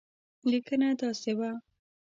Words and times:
لیکنه 0.51 0.87
داسې 1.01 1.31
وه. 1.39 1.51